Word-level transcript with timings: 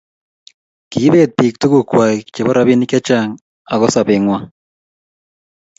kibeet 0.91 1.31
biik 1.37 1.55
tuguk 1.61 1.85
kwai 1.89 2.15
chebo 2.33 2.51
robinik 2.57 2.91
chechang 2.93 3.29
ago 3.73 3.87
sobengwai 3.93 4.45